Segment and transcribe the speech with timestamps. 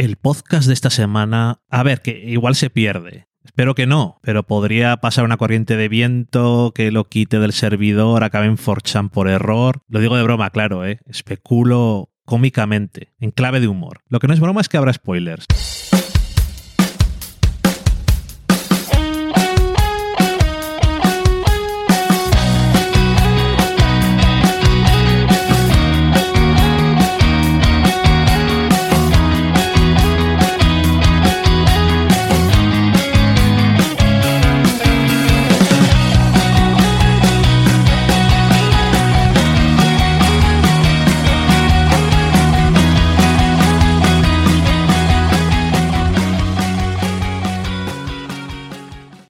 [0.00, 3.26] el podcast de esta semana, a ver, que igual se pierde.
[3.44, 8.24] Espero que no, pero podría pasar una corriente de viento que lo quite del servidor,
[8.24, 9.82] acabe en Forchan por error.
[9.88, 11.00] Lo digo de broma, claro, ¿eh?
[11.04, 14.00] Especulo cómicamente, en clave de humor.
[14.08, 15.44] Lo que no es broma es que habrá spoilers.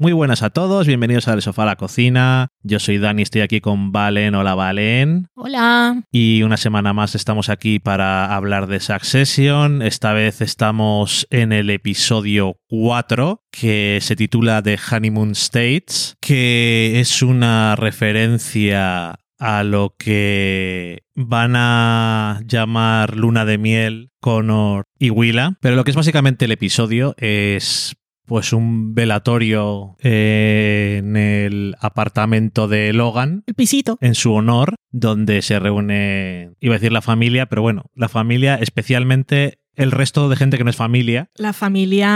[0.01, 2.49] Muy buenas a todos, bienvenidos al Sofá a la Cocina.
[2.63, 4.35] Yo soy Dani, estoy aquí con Valen.
[4.35, 5.29] Hola, Valen.
[5.35, 6.05] Hola.
[6.11, 9.83] Y una semana más estamos aquí para hablar de Succession.
[9.83, 17.21] Esta vez estamos en el episodio 4, que se titula The Honeymoon States, que es
[17.21, 25.77] una referencia a lo que van a llamar Luna de Miel, Connor y Willa, pero
[25.77, 27.97] lo que es básicamente el episodio es
[28.31, 33.43] pues un velatorio eh, en el apartamento de Logan.
[33.49, 33.99] El pisito.
[34.01, 38.55] En su honor, donde se reúne, iba a decir la familia, pero bueno, la familia,
[38.55, 41.31] especialmente el resto de gente que no es familia.
[41.37, 42.07] La familia,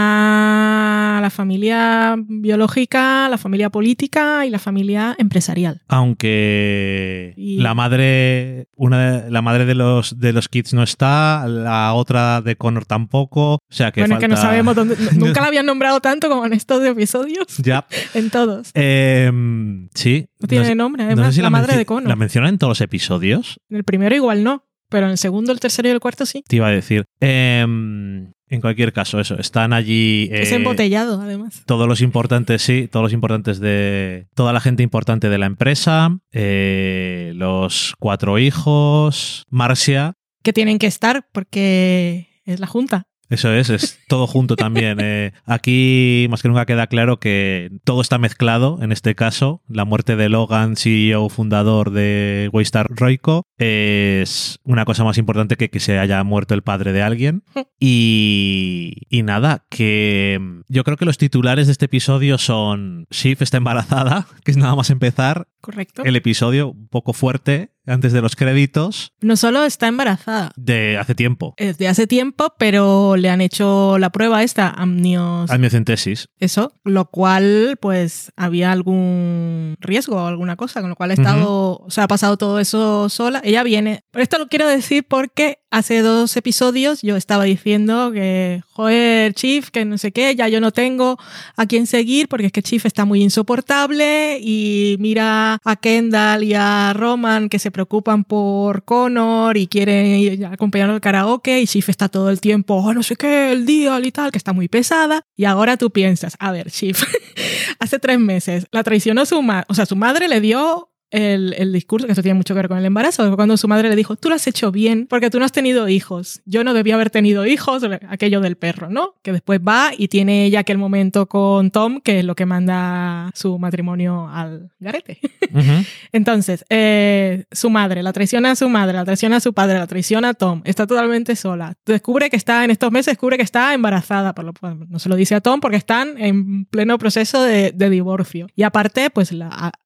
[1.21, 5.81] la familia biológica, la familia política y la familia empresarial.
[5.87, 12.41] Aunque la madre, una la madre de los de los kids no está, la otra
[12.41, 13.53] de Connor tampoco.
[13.53, 14.95] O sea que bueno, que no sabemos dónde.
[15.15, 17.57] nunca la habían nombrado tanto como en estos episodios.
[17.57, 17.87] Ya.
[18.13, 18.71] en todos.
[18.73, 20.27] Em, sí.
[20.39, 22.09] No tiene nombre, además, la, madre de Connor.
[22.09, 23.59] ¿La mencionan en todos los episodios?
[23.69, 24.64] En el primero igual no.
[24.89, 26.43] Pero en el segundo, el tercero y el cuarto sí.
[26.47, 27.05] Te iba a decir.
[27.19, 29.37] Em, en cualquier caso, eso.
[29.39, 30.29] Están allí.
[30.31, 31.63] es eh, embotellado, además.
[31.65, 32.87] Todos los importantes, sí.
[32.87, 34.27] Todos los importantes de.
[34.35, 36.17] Toda la gente importante de la empresa.
[36.31, 39.45] Eh, los cuatro hijos.
[39.49, 40.13] Marcia.
[40.43, 43.07] Que tienen que estar porque es la junta.
[43.29, 44.99] Eso es, es todo junto también.
[45.01, 45.33] Eh.
[45.45, 49.61] aquí más que nunca queda claro que todo está mezclado en este caso.
[49.67, 55.69] La muerte de Logan, CEO fundador de Waystar Roico, es una cosa más importante que
[55.69, 57.43] que se haya muerto el padre de alguien.
[57.77, 63.57] Y, y nada, que yo creo que los titulares de este episodio son Shiv está
[63.57, 65.47] embarazada, que es nada más empezar.
[65.65, 66.03] Correcto.
[66.05, 69.13] El episodio un poco fuerte antes de los créditos.
[69.19, 70.51] No solo está embarazada.
[70.55, 71.55] De hace tiempo.
[71.57, 75.49] Es de hace tiempo, pero le han hecho la prueba esta, amnios...
[75.49, 76.29] amniocentesis.
[76.39, 81.79] Eso, lo cual, pues, había algún riesgo o alguna cosa, con lo cual ha estado,
[81.79, 83.41] o sea, ha pasado todo eso sola.
[83.43, 84.03] Ella viene.
[84.11, 89.69] Pero esto lo quiero decir porque hace dos episodios yo estaba diciendo que, joder, Chief,
[89.69, 91.17] que no sé qué, ya yo no tengo
[91.55, 96.53] a quién seguir porque es que Chief está muy insoportable y mira a Kendall y
[96.55, 102.09] a Roman que se preocupan por Connor y quieren acompañarlo al karaoke y Chief está
[102.09, 105.23] todo el tiempo, oh, no sé qué, el día y tal, que está muy pesada.
[105.37, 107.01] Y ahora tú piensas, a ver, Chief,
[107.79, 112.07] hace tres meses la traicionó su madre, o sea, su madre le dio el, discurso,
[112.07, 114.29] que eso tiene mucho que ver con el embarazo, cuando su madre le dijo, tú
[114.29, 117.45] lo has hecho bien porque tú no has tenido hijos, yo no debía haber tenido
[117.45, 119.15] hijos, aquello del perro, ¿no?
[119.21, 123.31] Que después va y tiene ella aquel momento con Tom, que es lo que manda
[123.33, 125.19] su matrimonio al garete.
[126.11, 129.87] Entonces, eh, su madre, la traiciona a su madre, la traiciona a su padre, la
[129.87, 131.73] traiciona a Tom, está totalmente sola.
[131.85, 134.53] Descubre que está, en estos meses, descubre que está embarazada, por lo,
[134.89, 138.47] no se lo dice a Tom porque están en pleno proceso de, divorcio.
[138.55, 139.31] Y aparte, pues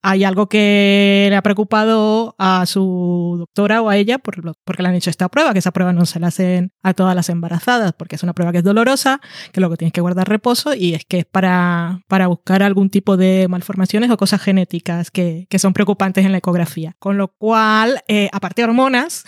[0.02, 4.90] hay algo que le ha preocupado a su doctora o a ella por porque le
[4.90, 7.94] han hecho esta prueba, que esa prueba no se la hacen a todas las embarazadas,
[7.94, 9.20] porque es una prueba que es dolorosa,
[9.52, 13.18] que luego tienes que guardar reposo y es que es para, para buscar algún tipo
[13.18, 16.96] de malformaciones o cosas genéticas que, que son preocupantes en la ecografía.
[17.00, 19.26] Con lo cual, eh, aparte de hormonas,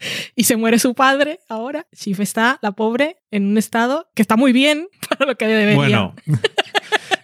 [0.34, 1.86] y se muere su padre ahora.
[1.94, 5.76] Chief está, la pobre, en un estado que está muy bien para lo que debería.
[5.76, 6.14] Bueno.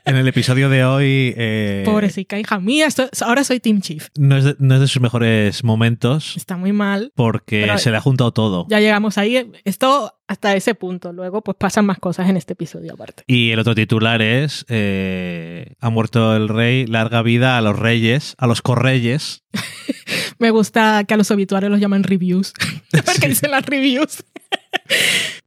[0.07, 1.35] En el episodio de hoy.
[1.37, 2.87] Eh, Pobrecita, hija mía,
[3.23, 4.07] ahora soy Team Chief.
[4.17, 6.37] No es, de, sus mejores momentos.
[6.37, 7.11] Está muy mal.
[7.17, 8.67] Porque se le ha juntado todo.
[8.71, 9.51] Ya llegamos ahí.
[9.65, 11.13] Esto hasta ese punto.
[11.13, 13.25] Luego, pues pasan más cosas en este episodio aparte.
[13.27, 18.37] Y el otro titular es: eh, Ha muerto el rey, larga vida a los reyes,
[18.39, 19.43] a los correyes.
[20.39, 22.53] Me gusta que a los obituarios los llaman reviews.
[23.05, 24.23] porque dicen las reviews.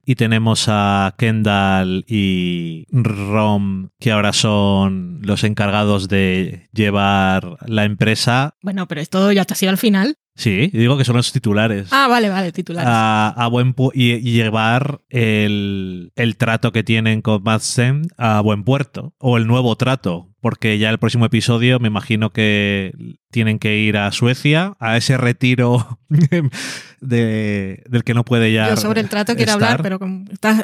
[0.05, 8.55] Y tenemos a Kendall y Rom, que ahora son los encargados de llevar la empresa.
[8.61, 10.17] Bueno, pero esto ya te ha sido al final.
[10.35, 11.89] Sí, digo que son los titulares.
[11.91, 12.89] Ah, vale, vale, titulares.
[12.89, 19.13] A, buen y, llevar el, el, trato que tienen con Madsen a buen puerto.
[19.17, 22.93] O el nuevo trato porque ya el próximo episodio me imagino que
[23.31, 25.99] tienen que ir a Suecia, a ese retiro
[27.01, 28.69] de, del que no puede ya.
[28.69, 29.99] Yo sobre el trato quiero hablar, pero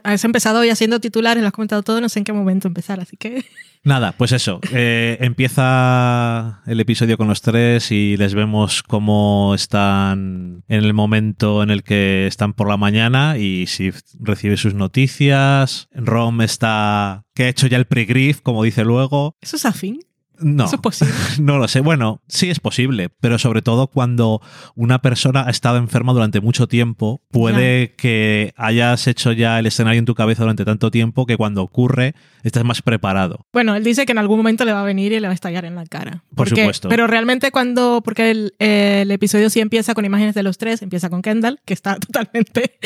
[0.04, 2.68] has empezado ya siendo titular y lo has comentado todo, no sé en qué momento
[2.68, 3.46] empezar, así que.
[3.84, 4.60] Nada, pues eso.
[4.72, 11.62] Eh, empieza el episodio con los tres y les vemos cómo están en el momento
[11.62, 15.88] en el que están por la mañana y si recibe sus noticias.
[15.94, 19.36] Rom está que ha hecho ya el pre-grief, como dice luego.
[19.40, 20.00] ¿Eso es afín?
[20.40, 21.14] No, ¿Eso es posible?
[21.40, 21.82] no lo sé.
[21.82, 24.42] Bueno, sí es posible, pero sobre todo cuando
[24.76, 30.00] una persona ha estado enferma durante mucho tiempo, puede que hayas hecho ya el escenario
[30.00, 33.46] en tu cabeza durante tanto tiempo que cuando ocurre estás más preparado.
[33.54, 35.34] Bueno, él dice que en algún momento le va a venir y le va a
[35.34, 36.24] estallar en la cara.
[36.36, 36.90] Por supuesto.
[36.90, 41.22] Pero realmente cuando, porque el, episodio sí empieza con imágenes de los tres, empieza con
[41.22, 42.78] Kendall, que está totalmente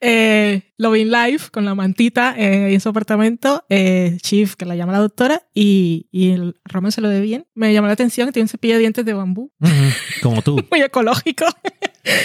[0.00, 4.92] eh, loving life, con la mantita eh, en su apartamento, eh, Chief, que la llama
[4.92, 7.46] la doctora, y, y el Roman se lo ve bien.
[7.54, 9.52] Me llamó la atención que tiene un cepillo de dientes de bambú.
[10.22, 10.56] como tú.
[10.70, 11.44] Muy ecológico.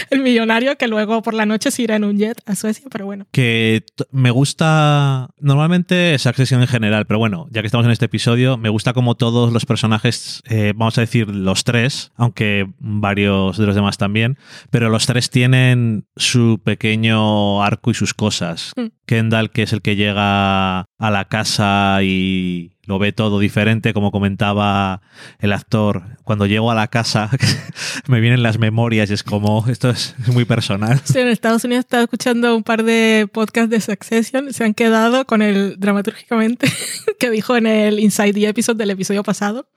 [0.09, 3.05] El millonario que luego por la noche se irá en un jet a Suecia, pero
[3.05, 3.27] bueno.
[3.31, 8.05] Que me gusta normalmente esa accesión en general, pero bueno, ya que estamos en este
[8.05, 13.57] episodio, me gusta como todos los personajes, eh, vamos a decir los tres, aunque varios
[13.57, 14.37] de los demás también,
[14.69, 18.73] pero los tres tienen su pequeño arco y sus cosas.
[18.75, 18.87] Mm.
[19.05, 24.11] Kendall, que es el que llega a la casa y lo ve todo diferente, como
[24.11, 25.01] comentaba
[25.39, 26.17] el actor.
[26.23, 27.29] Cuando llego a la casa
[28.07, 30.99] me vienen las memorias y es como, esto es muy personal.
[31.03, 35.25] Sí, en Estados Unidos estaba escuchando un par de podcasts de Succession, se han quedado
[35.25, 36.71] con el dramatúrgicamente
[37.19, 39.67] que dijo en el Inside the Episode del episodio pasado.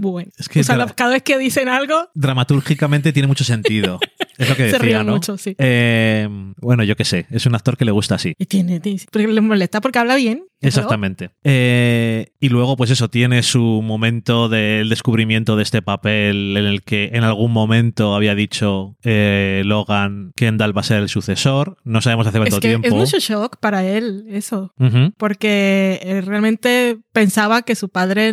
[0.00, 2.10] Bueno, es que cada vez que dicen algo...
[2.14, 4.00] Dramatúrgicamente tiene mucho sentido.
[4.40, 5.12] Es lo que decía, Se ríen ¿no?
[5.12, 5.54] mucho, sí.
[5.58, 6.26] Eh,
[6.56, 8.34] bueno, yo qué sé, es un actor que le gusta así.
[8.38, 8.80] Y tiene,
[9.12, 10.44] porque le molesta porque habla bien.
[10.62, 11.30] Exactamente.
[11.42, 16.82] Eh, y luego, pues eso, tiene su momento del descubrimiento de este papel en el
[16.82, 21.78] que en algún momento había dicho eh, Logan que Kendall va a ser el sucesor.
[21.84, 22.88] No sabemos hace cuánto es que tiempo.
[22.88, 24.74] Es mucho shock para él eso.
[25.16, 28.32] Porque realmente pensaba que su padre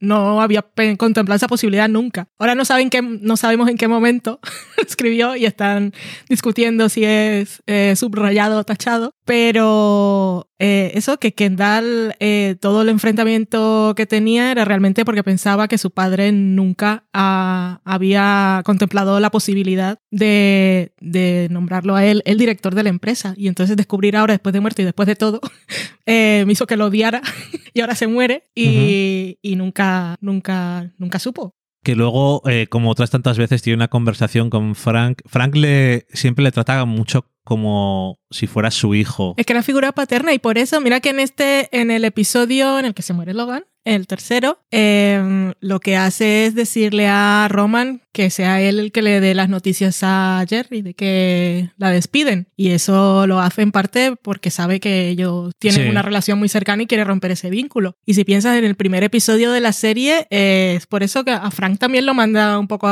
[0.00, 0.64] no había
[0.96, 2.28] contemplado esa posibilidad nunca.
[2.38, 4.40] Ahora no, saben que, no sabemos en qué momento
[4.86, 5.92] escribió y están
[6.28, 9.12] discutiendo si es eh, subrayado o tachado.
[9.24, 15.68] Pero eh, eso, que Kendall, eh, todo el enfrentamiento que tenía era realmente porque pensaba
[15.68, 20.92] que su padre nunca había contemplado la posibilidad de,
[21.50, 23.34] nombrarlo a él el director de la empresa.
[23.36, 25.40] Y entonces descubrir ahora, después de muerte y después de todo,
[26.06, 27.20] eh, me hizo que lo odiara
[27.74, 31.54] y ahora se muere y, y nunca, nunca, nunca supo
[31.86, 35.22] que luego, como otras tantas veces, tiene una conversación con Frank.
[35.24, 39.34] Frank le, siempre le trata mucho como si fuera su hijo.
[39.36, 42.80] Es que era figura paterna y por eso, mira que en este, en el episodio
[42.80, 47.46] en el que se muere Logan, el tercero, em, lo que hace es decirle a
[47.48, 51.90] Roman que sea él el que le dé las noticias a Jerry de que la
[51.90, 52.48] despiden.
[52.56, 56.82] Y eso lo hace en parte porque sabe que ellos tienen una relación muy cercana
[56.82, 57.96] y quiere romper ese vínculo.
[58.06, 61.50] Y si piensas en el primer episodio de la serie, es por eso que a
[61.50, 62.88] Frank también lo manda un poco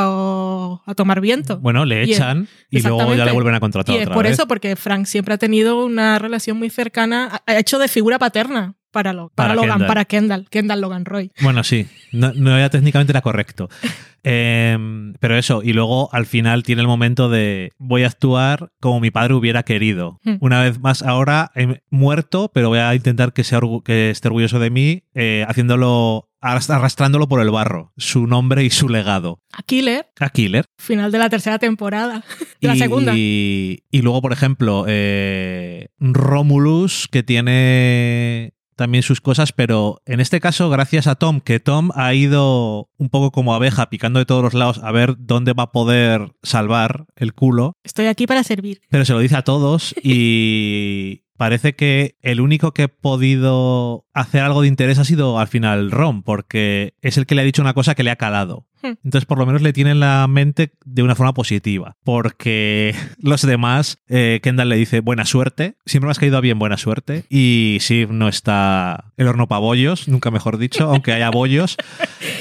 [0.85, 1.59] a, tomar viento.
[1.59, 3.95] Bueno, le echan y, luego ya le vuelven a contratar.
[3.95, 7.79] Y es por eso, porque Frank siempre ha tenido una relación muy cercana, ha hecho
[7.79, 9.87] de figura paterna para, para, Logan, Kendall.
[9.87, 11.31] para Kendall, Kendall Logan Roy.
[11.41, 13.69] Bueno, sí, no, no ya técnicamente era correcto.
[14.27, 18.99] Em, pero eso, y luego al final tiene el momento de voy a actuar como
[18.99, 20.19] mi padre hubiera querido.
[20.23, 20.37] Hmm.
[20.39, 24.57] Una vez más, ahora he muerto, pero voy a intentar que, sea que esté orgulloso
[24.57, 29.41] de mí, eh, haciéndolo arrastrándolo por el barro, su nombre y su legado.
[29.51, 30.07] A Killer.
[30.19, 30.65] A Killer.
[30.77, 32.23] Final de la tercera temporada.
[32.61, 33.13] De la segunda.
[33.15, 40.39] Y, y luego, por ejemplo, eh, Romulus, que tiene también sus cosas, pero en este
[40.39, 44.43] caso, gracias a Tom, que Tom ha ido un poco como abeja picando de todos
[44.43, 47.77] los lados a ver dónde va a poder salvar el culo.
[47.83, 48.81] Estoy aquí para servir.
[48.89, 54.41] Pero se lo dice a todos y parece que el único que ha podido hacer
[54.41, 57.61] algo de interés ha sido al final Ron, porque es el que le ha dicho
[57.61, 58.67] una cosa que le ha calado.
[58.81, 58.93] Hmm.
[59.03, 61.95] Entonces, por lo menos le tiene en la mente de una forma positiva.
[62.03, 65.75] Porque los demás, eh, Kendall le dice buena suerte.
[65.85, 67.25] Siempre me has caído bien buena suerte.
[67.29, 71.77] Y sí, no está el horno para bollos, nunca mejor dicho, aunque haya bollos.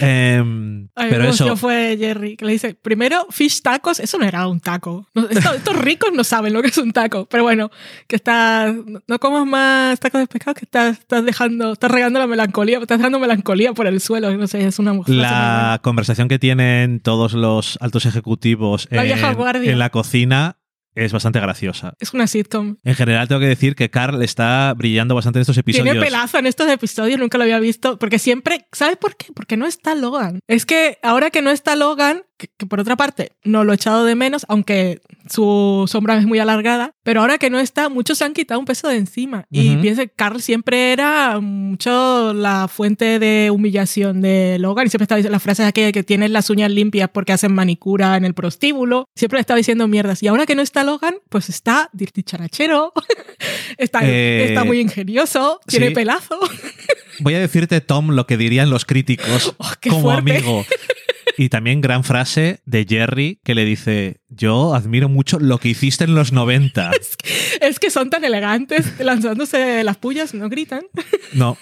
[0.00, 1.56] Em, pero eso.
[1.56, 5.08] fue Jerry, que le dice: primero, fish tacos, eso no era un taco.
[5.30, 7.26] Estos, ricos no saben lo que es un taco.
[7.30, 7.70] Pero bueno,
[8.06, 8.74] que estás.
[9.06, 12.98] No comas más tacos de pescado, que estás, estás dejando, estás regando la melancolía, estás
[12.98, 14.34] dejando melancolía por el suelo.
[14.36, 15.14] No sé, es una mujer.
[15.14, 20.58] La conversación conversación que tienen todos los altos ejecutivos en, en la cocina
[20.94, 21.94] es bastante graciosa.
[21.98, 22.76] Es una sitcom.
[22.84, 25.92] En general tengo que decir que Carl está brillando bastante en estos episodios.
[25.92, 29.32] Tiene pelazo en estos episodios, nunca lo había visto, porque siempre, ¿sabes por qué?
[29.34, 30.38] Porque no está Logan.
[30.46, 33.76] Es que ahora que no está Logan, que, que por otra parte no lo he
[33.76, 35.00] echado de menos, aunque
[35.30, 38.66] su sombra es muy alargada, pero ahora que no está, muchos se han quitado un
[38.66, 39.46] peso de encima.
[39.50, 39.82] Y Ujú.
[39.82, 45.16] pienso que Carl siempre era mucho la fuente de humillación de Logan y siempre estaba
[45.18, 49.08] diciendo las frases aquellas que tienes las uñas limpias porque hacen manicura en el prostíbulo,
[49.14, 50.22] siempre le estaba diciendo mierdas.
[50.22, 52.92] Y ahora que no está Logan, pues está dirty charachero,
[53.78, 55.94] está, Eh, está muy ingenioso, tiene sí.
[55.94, 56.38] pelazo.
[57.20, 60.32] Voy a decirte, Tom, lo que dirían los críticos Oh, como fuerte.
[60.38, 60.64] amigo.
[61.36, 66.04] Y también gran frase de Jerry que le dice, yo admiro mucho lo que hiciste
[66.04, 66.90] en los 90.
[67.60, 70.82] Es que son tan elegantes lanzándose las pullas, no gritan.
[71.32, 71.56] No.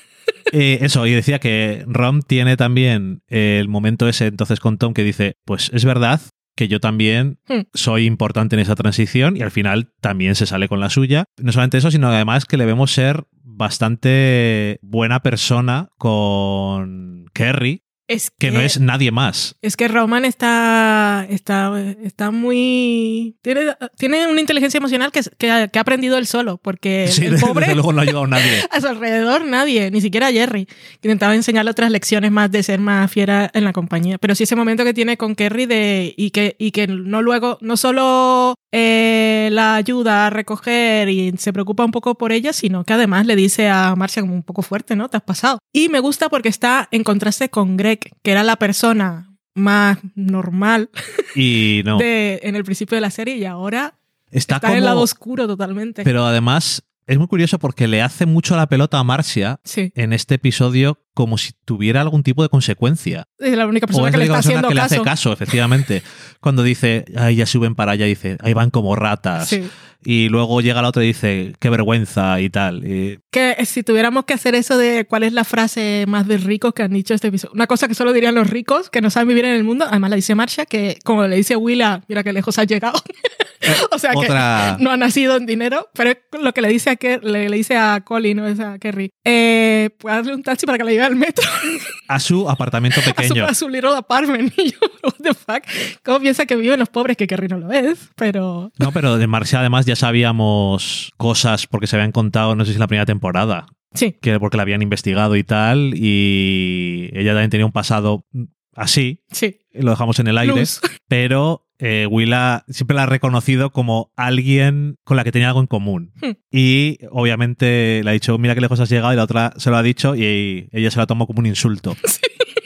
[0.52, 5.04] Eh, eso, y decía que Rom tiene también el momento ese entonces con Tom que
[5.04, 6.20] dice, pues es verdad
[6.56, 7.62] que yo también Hmm.
[7.72, 11.24] soy importante en esa transición y al final también se sale con la suya.
[11.38, 18.30] No solamente eso, sino además que le vemos ser bastante buena persona con Kerry, Es
[18.30, 19.56] que no es nadie más.
[19.62, 23.36] Es que Roman está, está, está muy...
[23.42, 27.24] Tiene, tiene una inteligencia emocional que, que, ha, que ha aprendido él solo, porque Sí,
[27.26, 28.62] el desde pobre luego no ha ayudado a nadie.
[28.70, 32.80] a su alrededor nadie, ni siquiera Jerry, que intentaba enseñarle otras lecciones más de ser
[32.80, 34.18] más fiera en la compañía.
[34.18, 37.58] Pero sí ese momento que tiene con Kerry de, y, que, y que no luego,
[37.60, 42.84] no solo eh, la ayuda a recoger y se preocupa un poco por ella, sino
[42.84, 45.08] que además le dice a Marcia como un poco fuerte, ¿no?
[45.08, 45.58] Te has pasado.
[45.72, 50.90] Y me gusta porque está en contraste con Greg, que era la persona más normal
[51.34, 53.94] Y no, de, en el principio de la serie y ahora
[54.30, 56.04] está, está en el lado oscuro totalmente.
[56.04, 60.12] Pero además es muy curioso porque le hace mucho la pelota a Marcia sí, en
[60.12, 63.26] este episodio como si tuviera algún tipo de consecuencia.
[63.38, 64.94] es la única O persona es que la le está persona haciendo que le caso.
[64.94, 66.02] hace caso, efectivamente.
[66.40, 69.48] Cuando dice, ay, ya suben para allá, dice, ahí van como ratas.
[69.48, 69.68] Sí.
[70.04, 72.84] Y luego llega la otra y dice, qué vergüenza y tal.
[72.86, 76.38] Y- Que eh, si tuviéramos que hacer eso de cuál es la frase más de
[76.38, 79.10] ricos que han dicho este episodio, una cosa que solo dirían los ricos que no
[79.10, 82.22] saben vivir en el mundo, además la dice Marcia, que como le dice Willa, mira
[82.22, 83.00] qué lejos has llegado.
[83.92, 84.74] o sea otra...
[84.78, 87.48] que no ha nacido en dinero, pero es lo que le dice a, Ker- le,
[87.48, 90.84] le dice a Colin, no es a Kerry, eh, puede darle un taxi para que
[90.84, 91.48] le lleve al metro
[92.08, 93.46] A su apartamento a su, pequeño.
[93.46, 94.52] a su little apartment.
[94.58, 95.62] Y yo, what the fuck,
[96.04, 97.16] ¿cómo piensa que viven los pobres?
[97.16, 101.86] Que Kerry no lo es, pero No, pero de Marcia además ya sabíamos cosas porque
[101.86, 104.82] se habían contado, no sé si en la primera temporada, sí, que porque la habían
[104.82, 108.26] investigado y tal, y ella también tenía un pasado
[108.74, 109.58] así, sí.
[109.72, 110.80] lo dejamos en el aire, Luz.
[111.08, 115.66] pero eh, Willa siempre la ha reconocido como alguien con la que tenía algo en
[115.66, 116.12] común.
[116.20, 116.32] Hmm.
[116.50, 119.76] Y obviamente le ha dicho, mira qué lejos has llegado, y la otra se lo
[119.76, 121.96] ha dicho y ella se lo tomó como un insulto.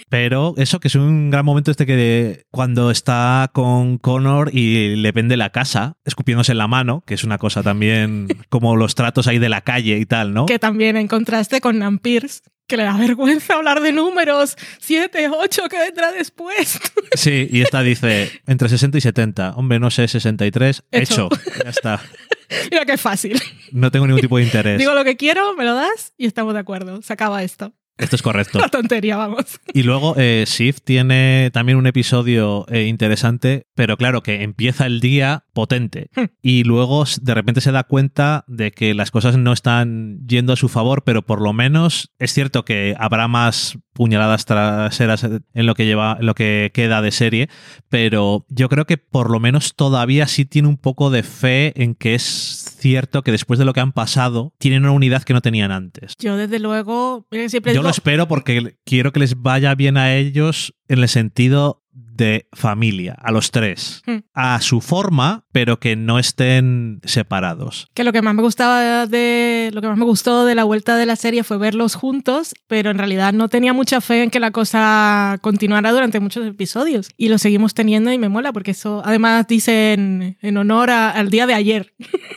[0.09, 5.13] Pero eso que es un gran momento este que cuando está con Connor y le
[5.13, 9.27] vende la casa, escupiéndose en la mano, que es una cosa también como los tratos
[9.27, 10.47] ahí de la calle y tal, ¿no?
[10.47, 15.29] que también en contraste con Nan Pierce, que le da vergüenza hablar de números, 7,
[15.29, 16.81] 8, ¿qué vendrá después?
[17.15, 19.53] Sí, y esta dice entre 60 y 70.
[19.53, 20.85] Hombre, no sé, 63.
[20.91, 21.27] Hecho.
[21.27, 21.29] Hecho.
[21.65, 22.03] Ya está.
[22.71, 23.41] Mira qué fácil.
[23.73, 24.79] No tengo ningún tipo de interés.
[24.79, 27.01] Digo lo que quiero, me lo das y estamos de acuerdo.
[27.01, 27.73] Se acaba esto.
[27.99, 28.59] Esto es correcto.
[28.61, 29.61] La tontería, vamos.
[29.73, 35.01] Y luego eh, Sif tiene también un episodio eh, interesante, pero claro que empieza el
[35.01, 36.25] día potente Hmm.
[36.43, 40.57] y luego de repente se da cuenta de que las cosas no están yendo a
[40.57, 45.75] su favor, pero por lo menos es cierto que habrá más puñaladas traseras en lo
[45.75, 47.49] que lleva en lo que queda de serie,
[47.89, 51.95] pero yo creo que por lo menos todavía sí tiene un poco de fe en
[51.95, 55.41] que es cierto que después de lo que han pasado tienen una unidad que no
[55.41, 56.15] tenían antes.
[56.19, 60.15] Yo, desde luego, siempre Yo digo, lo espero porque quiero que les vaya bien a
[60.15, 61.83] ellos en el sentido
[62.17, 64.03] de familia, a los tres.
[64.07, 64.19] Hmm.
[64.35, 67.89] A su forma, pero que no estén separados.
[67.95, 70.97] que lo que más me gustaba de lo que más me gustó de la vuelta
[70.97, 74.41] de la serie fue verlos juntos, pero en realidad no tenía mucha fe en que
[74.41, 79.03] la cosa continuara durante muchos episodios y lo seguimos teniendo y me mola porque eso
[79.05, 81.95] además dicen en honor a- al día de ayer.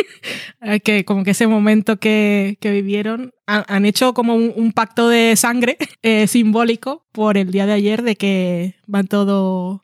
[0.62, 4.74] Eh, que como que ese momento que, que vivieron han, han hecho como un, un
[4.74, 9.08] pacto de sangre eh, simbólico por el día de ayer de que van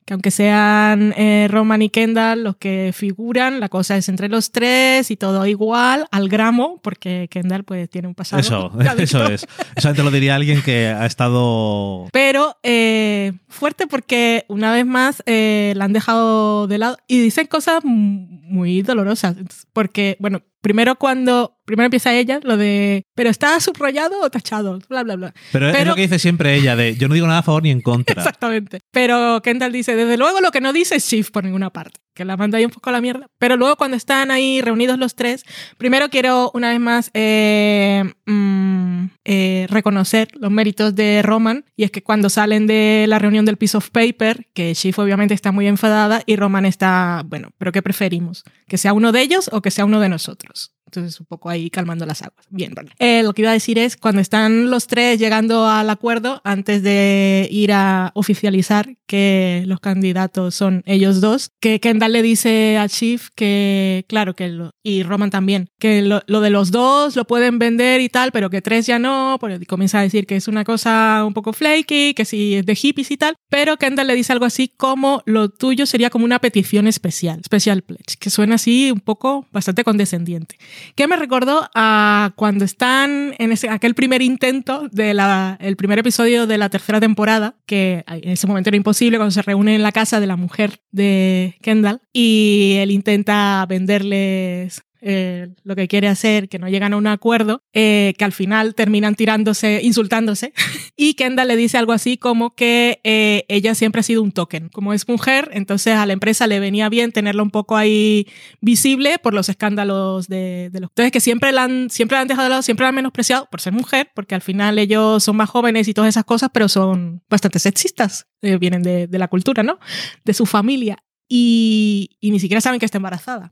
[0.05, 4.51] que aunque sean eh, Roman y Kendall los que figuran, la cosa es entre los
[4.51, 8.39] tres y todo igual al gramo, porque Kendall pues tiene un pasado.
[8.39, 9.47] Eso, eso es.
[9.75, 12.07] Eso te lo diría alguien que ha estado...
[12.11, 17.47] Pero eh, fuerte porque una vez más eh, la han dejado de lado y dicen
[17.47, 19.35] cosas muy dolorosas.
[19.73, 25.03] Porque, bueno, primero cuando primero empieza ella, lo de, pero está subrayado o tachado, bla,
[25.03, 25.33] bla, bla.
[25.51, 27.71] Pero, es lo que dice siempre ella, de yo no digo nada a favor ni
[27.71, 28.15] en contra.
[28.17, 28.79] Exactamente.
[28.91, 32.25] Pero Kendall dice, desde luego lo que no dice es Shift por ninguna parte que
[32.25, 33.27] la manda ahí un poco a la mierda.
[33.37, 35.43] Pero luego cuando están ahí reunidos los tres,
[35.77, 41.65] primero quiero una vez más eh, mm, eh, reconocer los méritos de Roman.
[41.75, 45.33] Y es que cuando salen de la reunión del piece of paper, que Shiv obviamente
[45.33, 48.43] está muy enfadada y Roman está, bueno, pero ¿qué preferimos?
[48.67, 50.71] ¿Que sea uno de ellos o que sea uno de nosotros?
[50.95, 52.45] Entonces, un poco ahí calmando las aguas.
[52.49, 52.91] Bien, vale.
[52.99, 56.83] Eh, lo que iba a decir es, cuando están los tres llegando al acuerdo, antes
[56.83, 62.87] de ir a oficializar que los candidatos son ellos dos, que Kendall le dice a
[62.87, 67.59] Chief que, claro, que lo, y Roman también, que lo, de los dos lo pueden
[67.59, 70.63] vender y tal, pero que tres ya no, porque comienza a decir que es una
[70.63, 74.33] cosa un poco flaky, que si es de hippies y tal, pero Kendall le dice
[74.33, 78.91] algo así como lo tuyo sería como una petición especial, special pledge, que suena así
[78.91, 80.57] un poco bastante condescendiente
[80.95, 85.19] que me recordó a cuando están en ese, aquel primer intento del
[85.59, 89.41] el primer episodio de la tercera temporada, que en ese momento era imposible, cuando se
[89.41, 95.75] reúnen en la casa de la mujer de Kendall y él intenta venderles eh, lo
[95.75, 99.81] que quiere hacer, que no llegan a un acuerdo, eh, que al final terminan tirándose,
[99.83, 100.51] insultándose.
[100.97, 104.69] y Kendall le dice algo así como que eh, ella siempre ha sido un token.
[104.69, 108.25] Como es mujer, entonces a la empresa le venía bien tenerlo un poco ahí
[108.61, 110.89] visible por los escándalos de, los...
[110.89, 113.47] Entonces que siempre la, han, siempre la han dejado de lado, siempre la han menospreciado
[113.51, 116.67] por ser mujer, porque al final ellos son más jóvenes y todas esas cosas, pero
[116.67, 118.25] son bastante sexistas.
[118.41, 119.77] vienen de, de la cultura, ¿no?
[120.23, 120.97] De su familia
[121.27, 123.49] y, ni siquiera saben que está embarazada.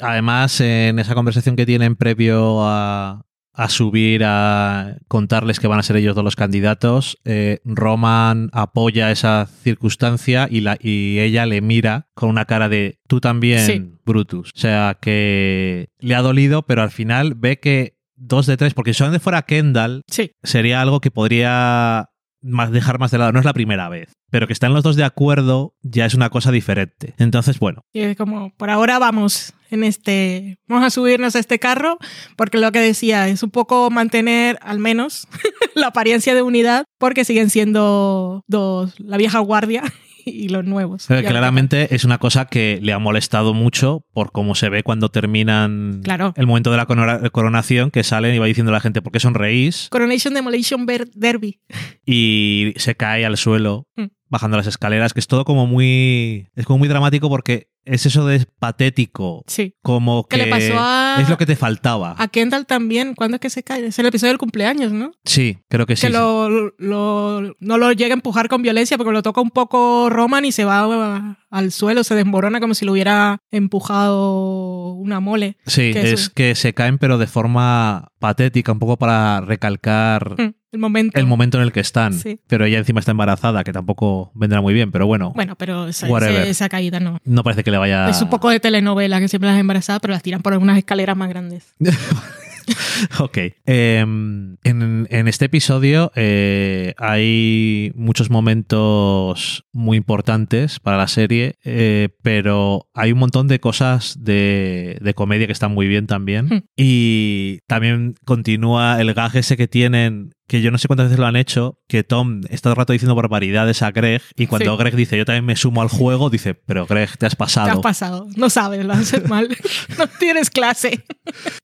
[0.00, 3.24] Además, en esa conversación que tienen previo a,
[3.68, 9.46] subir a contarles que van a ser ellos dos los candidatos, eh, Roman apoya esa
[9.46, 14.50] circunstancia y, la, y ella le mira con una cara de tú también, Brutus.
[14.54, 18.94] O sea que le ha dolido, pero al final ve que dos de tres, porque
[18.94, 20.02] si solamente fuera Kendall,
[20.42, 22.11] sería algo que podría
[22.42, 23.32] más dejar más de lado.
[23.32, 26.30] No es la primera vez pero que están los dos de acuerdo ya es una
[26.30, 27.12] cosa diferente.
[27.18, 27.82] Entonces, bueno.
[27.92, 31.98] Y es como, por ahora vamos en este, vamos a subirnos a este carro,
[32.34, 35.28] porque lo que decía es un poco mantener al menos
[35.74, 39.82] la apariencia de unidad, porque siguen siendo dos, la vieja guardia
[40.24, 41.06] y los nuevos.
[41.06, 46.00] claramente es una cosa que le ha molestado mucho por cómo se ve cuando terminan
[46.02, 46.34] claro.
[46.36, 46.86] el momento de la
[47.30, 49.88] coronación, que salen y va diciendo a la gente, ¿por qué sonreís?
[49.90, 51.60] Coronation Demolition Derby.
[52.06, 53.86] Y se cae al suelo.
[53.96, 56.48] Mm bajando las escaleras, que es todo como muy.
[56.56, 59.44] Es como muy dramático porque es eso de patético.
[59.46, 59.74] Sí.
[59.82, 60.40] Como que.
[60.40, 62.14] es lo que te faltaba.
[62.18, 63.14] A Kendall también.
[63.14, 63.86] ¿Cuándo es que se cae?
[63.86, 65.12] Es el episodio del cumpleaños, ¿no?
[65.24, 66.06] Sí, creo que sí.
[66.06, 70.44] Que lo, no lo llega a empujar con violencia porque lo toca un poco Roman
[70.44, 75.56] y se va al suelo, se desmorona como si lo hubiera empujado una mole.
[75.66, 80.40] Sí, es que se caen, pero de forma patética, un poco para recalcar.
[80.40, 80.54] Mm.
[80.72, 81.18] El momento.
[81.18, 82.18] El momento en el que están.
[82.46, 85.32] Pero ella encima está embarazada, que tampoco vendrá muy bien, pero bueno.
[85.34, 86.08] Bueno, pero esa,
[86.44, 87.18] esa, caída no.
[87.24, 88.08] No parece que le vaya.
[88.08, 91.14] Es un poco de telenovela que siempre las embarazadas, pero las tiran por algunas escaleras
[91.14, 91.74] más grandes.
[93.18, 93.38] ok.
[93.66, 102.88] Em, en, este episodio eh, hay muchos momentos muy importantes para la serie, eh, pero
[102.94, 106.46] hay un montón de cosas de, comedia que están muy bien también.
[106.46, 106.62] Hmm.
[106.76, 111.24] Y también continúa el gag ese que tienen que yo no sé cuántas veces lo
[111.24, 114.94] han hecho, que Tom está todo el rato diciendo barbaridades a Greg y cuando Greg
[114.94, 117.68] dice yo también me sumo al juego, dice, pero Greg, te has pasado.
[117.68, 119.48] Te has pasado, no sabes, lo haces mal,
[119.98, 121.06] no tienes clase.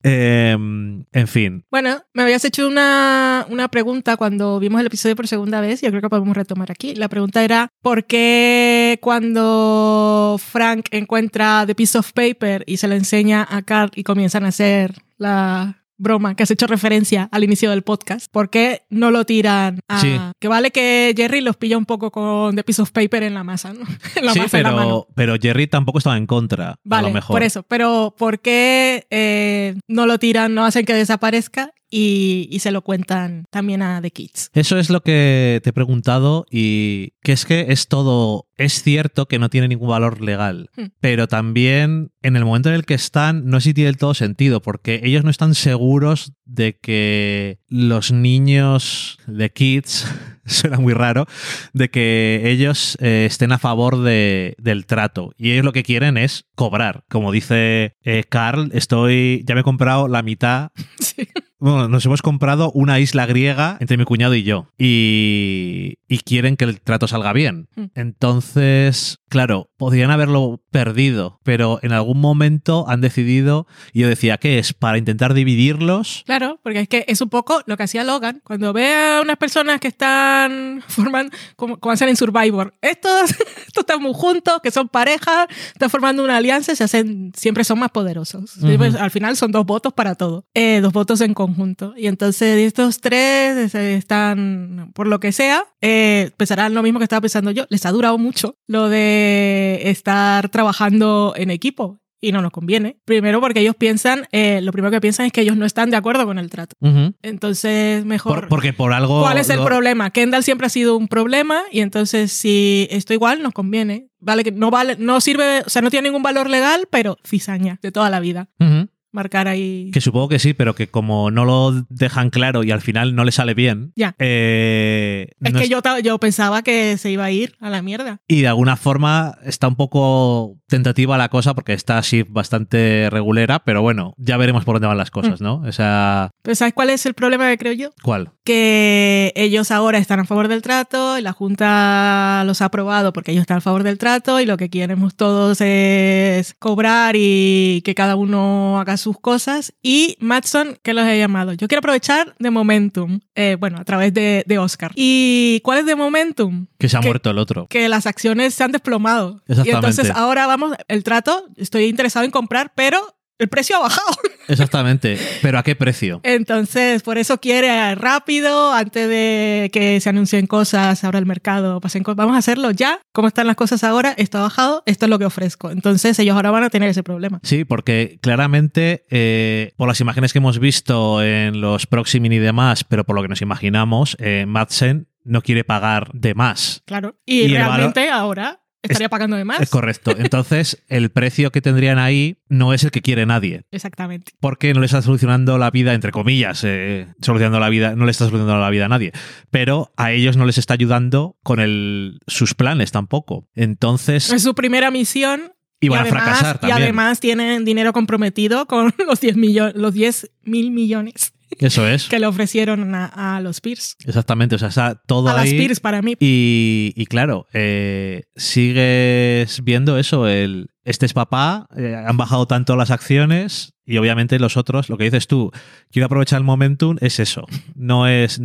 [0.03, 1.67] Em, en fin.
[1.71, 5.85] Bueno, me habías hecho una, una pregunta cuando vimos el episodio por segunda vez y
[5.85, 6.95] yo creo que podemos retomar aquí.
[6.95, 12.95] La pregunta era, ¿por qué cuando Frank encuentra The Piece of Paper y se lo
[12.95, 17.71] enseña a Carl y comienzan a hacer la broma que has hecho referencia al inicio
[17.71, 18.31] del podcast.
[18.31, 20.33] ¿Por qué no lo tiran a...
[20.39, 23.45] Que vale que Jerry los pilla un poco con The Piece of Paper en la
[23.45, 23.85] masa, ¿no?
[24.33, 27.35] sí, pero, pero Jerry tampoco estaba en contra, vale, a lo mejor.
[27.35, 27.63] por eso.
[27.65, 33.45] Pero ¿por qué eh, no lo tiran, no hacen que desaparezca y, se lo cuentan
[33.51, 34.51] también a The Kids.
[34.53, 39.27] Eso es lo que te he preguntado y que es que es todo, es cierto
[39.27, 40.87] que no tiene ningún valor legal, hmm.
[41.01, 44.61] pero también en el momento en el que están no sé si tiene todo sentido
[44.61, 50.07] porque ellos no están seguros de que los niños de Kids
[50.47, 51.27] suena muy raro,
[51.73, 55.33] de que ellos eh, estén a favor de, del trato.
[55.37, 57.05] Y ellos lo que quieren es cobrar.
[57.09, 60.71] Como dice eh, Carl, estoy, ya me he comprado la mitad
[61.61, 64.69] bueno, nos hemos comprado una isla griega entre mi cuñado y yo.
[64.79, 67.69] Y, y quieren que el trato salga bien.
[67.75, 67.85] Mm.
[67.95, 74.59] Entonces, claro, podrían haberlo perdido, pero en algún momento han decidido, y yo decía, ¿qué
[74.59, 74.73] es?
[74.73, 76.23] Para intentar dividirlos.
[76.27, 78.41] Claro, porque es que es un poco lo que hacía Logan.
[78.45, 83.31] Cuando ve a unas personas que están formando, como, como hacen en Survivor, estos,
[83.67, 87.79] estos están muy juntos, que son parejas, están formando una alianza, se hacen, siempre son
[87.79, 88.57] más poderosos.
[88.59, 88.77] Ujú.
[88.77, 91.95] Pues, al final son dos votos para todo, eh, dos votos en conjunto.
[91.97, 97.21] Y entonces estos tres están, por lo que sea, eh, pensarán lo mismo que estaba
[97.21, 97.67] pensando yo.
[97.71, 101.99] Les ha durado mucho lo de estar trabajando en equipo.
[102.21, 102.97] Y no nos conviene.
[103.05, 105.97] Primero porque ellos piensan, eh, lo primero que piensan es que ellos no están de
[105.97, 106.75] acuerdo con el trato.
[106.81, 107.15] Ujú.
[107.23, 108.41] Entonces, mejor.
[108.41, 109.21] Por- porque por algo...
[109.23, 110.11] ¿Cuál es el lo- problema?
[110.11, 114.09] Kendall siempre ha sido un problema y entonces si esto igual nos conviene.
[114.19, 117.79] Vale que no vale, no sirve, o sea, no tiene ningún valor legal, pero cizaña
[117.83, 118.49] de toda la vida.
[118.59, 118.89] Ujú.
[119.13, 119.91] Marcar ahí.
[119.93, 123.25] Que supongo que sí, pero que como no lo dejan claro y al final no
[123.25, 123.93] le sale bien.
[123.97, 124.15] Ya.
[124.19, 127.81] eh, Es no que es- yo, yo pensaba que se iba a ir a la
[127.83, 128.21] mierda.
[128.29, 133.61] Y de alguna forma está un poco tentativa la cosa porque está así bastante regulera,
[133.61, 135.13] pero bueno, ya veremos por dónde van las Mm.
[135.13, 135.63] cosas, ¿no?
[135.67, 137.91] O sea, Pero ¿sabes cuál es el problema que creo yo?
[138.03, 138.31] ¿cuál?
[138.45, 143.33] Que ellos ahora están a favor del trato y la Junta los ha aprobado porque
[143.33, 147.95] ellos están a favor del trato y lo que queremos todos es cobrar y que
[147.95, 149.73] cada uno haga sus cosas.
[149.83, 151.53] Y Matson, que los he llamado?
[151.55, 154.93] Yo quiero aprovechar de Momentum, eh, bueno, a través de, de Oscar.
[154.95, 156.67] ¿Y cuál es de Momentum?
[156.79, 157.67] Que se ha Que- muerto el otro.
[157.69, 159.43] Que las acciones se han desplomado.
[159.49, 159.71] Y Exactamente.
[159.89, 162.99] entonces ahora vamos, el trato, estoy interesado en comprar, pero
[163.39, 164.09] el precio ha bajado.
[164.49, 165.19] Exactamente.
[165.43, 166.21] Pero ¿a qué precio?
[166.23, 172.03] Entonces, por eso quiere rápido, antes de que se anuncien cosas, ahora el mercado, pasen
[172.03, 172.17] cosas.
[172.17, 173.01] Vamos a hacerlo ya.
[173.13, 174.15] ¿Cómo están las cosas ahora?
[174.17, 175.71] Esto ha bajado, esto es lo que ofrezco.
[175.71, 177.41] Entonces, ellos ahora van a tener ese problema.
[177.43, 182.85] Sí, porque claramente eh, por las imágenes que hemos visto en los Proximin y demás,
[182.85, 186.83] pero por lo que nos imaginamos, eh, Madsen no quiere pagar de más.
[186.87, 187.17] Claro.
[187.27, 189.61] Y, realmente ahora estaría pagando de más.
[189.61, 190.15] Es correcto.
[190.17, 193.63] Entonces, el precio que tendrían ahí no es el que quiere nadie.
[193.71, 194.33] Exactamente.
[194.41, 198.11] porque no le está solucionando la vida, entre comillas, eh, solucionando la vida, no le
[198.11, 199.13] está solucionando la vida a nadie,
[199.51, 203.49] pero a ellos no les está ayudando con el, sus planes tampoco.
[203.55, 205.53] Entonces, Es su primera misión.
[205.81, 206.83] y van a además, fracasar Y también.
[206.83, 212.19] además tienen dinero comprometido con los 10 millones, los 10 mil millones Eso es, que
[212.19, 213.97] le ofrecieron a, a los Peers.
[214.05, 215.51] exactamente, o sea, está todo A las.
[215.51, 216.17] Peers para mí.
[216.21, 222.77] Y, y claro, eh, sigues viendo eso, el, este es papá, eh, han bajado tanto
[222.77, 225.51] las acciones y obviamente los otros, lo que dices tú,
[225.91, 227.47] quiero aprovechar el momentum, es eso.
[227.75, 228.41] No es,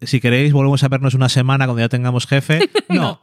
[0.00, 2.70] si queréis, volvemos a vernos una semana cuando ya tengamos jefe.
[2.88, 2.96] No.
[2.96, 3.20] No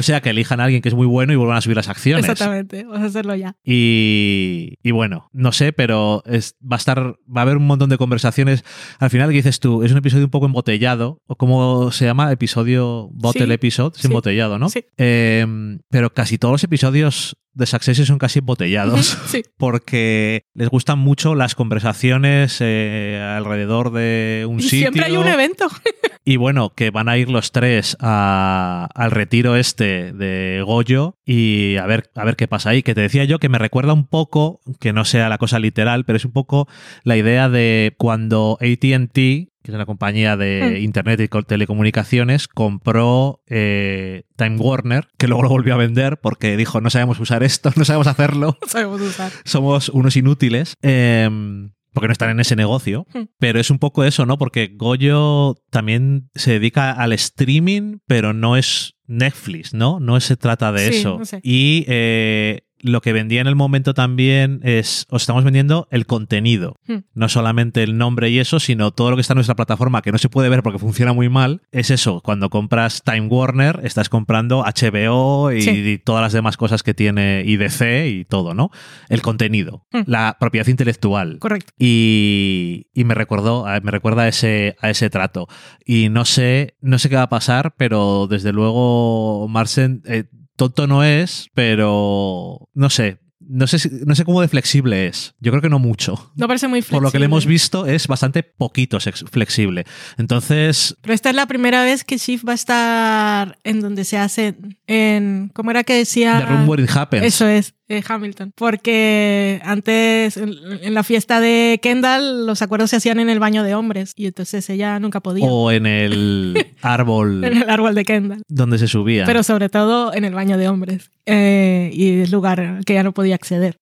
[0.00, 2.24] sea que elijan a alguien que es muy bueno y vuelvan a subir las acciones.
[2.24, 2.84] Exactamente.
[2.84, 3.56] Vamos a hacerlo ya.
[3.64, 7.90] Y, y bueno, no sé, pero es, va a estar, va a haber un montón
[7.90, 8.64] de conversaciones.
[8.98, 9.82] Al final, ¿qué dices tú?
[9.82, 14.02] Es un episodio un poco embotellado, o como se llama, episodio bottle Sí, episode, es
[14.02, 14.68] sí, embotellado, ¿no?
[14.68, 14.84] sí.
[14.96, 15.46] Eh,
[15.90, 19.18] pero casi todos los episodios de Succession son casi embotellados.
[19.26, 19.42] Sí.
[19.56, 24.78] Porque les gustan mucho las conversaciones eh, alrededor de un Y sitio.
[24.78, 25.68] siempre hay un evento.
[26.24, 31.76] Y bueno, que van a ir los tres a- al retiro este de Goyo y
[31.76, 32.82] a ver, a ver qué pasa ahí.
[32.82, 36.04] Que te decía yo que me recuerda un poco, que no sea la cosa literal,
[36.04, 36.68] pero es un poco
[37.04, 39.14] la idea de cuando ATT,
[39.62, 40.82] que es una compañía de Mm.
[40.84, 46.56] internet y co- telecomunicaciones, compró eh, Time Warner, que luego lo volvió a vender porque
[46.56, 49.30] dijo, no sabemos usar esto, no sabemos hacerlo No sabemos usar.
[49.44, 50.74] somos unos inútiles.
[50.82, 53.06] em, porque no están en ese negocio.
[53.12, 53.24] Hmm.
[53.38, 54.38] Pero es un poco eso, ¿no?
[54.38, 60.00] Porque Goyo también se dedica al streaming, pero no es Netflix, ¿no?
[60.00, 61.18] No se trata de Sí, eso.
[61.18, 61.40] no sé.
[61.42, 66.76] Y eh, lo que vendía en el momento también es, os estamos vendiendo el contenido,
[66.86, 66.98] Hmm.
[67.14, 70.12] no solamente el nombre y eso, sino todo lo que está en nuestra plataforma que
[70.12, 71.62] no se puede ver porque funciona muy mal.
[71.70, 75.70] Es eso, cuando compras Time Warner, estás comprando HBO y, Sí.
[75.70, 78.70] y todas las demás cosas que tiene IDC y todo, ¿no?
[79.08, 80.02] El contenido, Hmm.
[80.06, 81.38] la propiedad intelectual.
[81.38, 81.72] Correcto.
[81.78, 85.46] Y, y me recordó, a- me recuerda a ese, a ese trato.
[85.86, 90.24] Y no sé, no sé qué va a pasar, pero desde luego Marsen eh,
[90.56, 93.18] tonto no es, pero no sé.
[93.44, 95.34] No sé, si- no sé cómo de flexible es.
[95.40, 96.30] Yo creo que no mucho.
[96.36, 96.96] No parece muy flexible.
[96.96, 99.84] Por lo que le hemos visto, es bastante poquito flexible.
[100.16, 104.16] Entonces, Pero esta es la primera vez que Shift va a estar en donde se
[104.16, 106.38] hace en ¿cómo era que decía?
[106.38, 107.24] The Room Where It Happens.
[107.26, 108.52] Eso es, eh, Hamilton.
[108.56, 113.62] Porque antes, en, en la fiesta de Kendall, los acuerdos se hacían en el baño
[113.62, 115.46] de hombres y entonces ella nunca podía.
[115.46, 118.42] O en el árbol En el árbol de Kendall.
[118.48, 119.24] donde se subía.
[119.24, 121.10] Pero sobre todo en el baño de hombres.
[121.26, 123.76] Eh, y es lugar que ya no podía acceder.